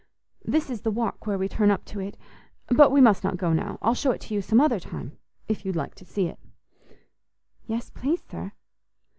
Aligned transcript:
"This 0.43 0.71
is 0.71 0.81
the 0.81 0.89
walk 0.89 1.27
where 1.27 1.37
we 1.37 1.47
turn 1.47 1.69
up 1.69 1.85
to 1.85 1.99
it. 1.99 2.17
But 2.69 2.89
we 2.91 3.01
must 3.01 3.23
not 3.23 3.37
go 3.37 3.53
now. 3.53 3.77
I'll 3.83 3.93
show 3.93 4.09
it 4.09 4.31
you 4.31 4.41
some 4.41 4.59
other 4.59 4.79
time, 4.79 5.15
if 5.47 5.63
you'd 5.63 5.75
like 5.75 5.93
to 5.93 6.05
see 6.05 6.25
it." 6.25 6.39
"Yes, 7.67 7.91
please, 7.91 8.23
sir." 8.23 8.51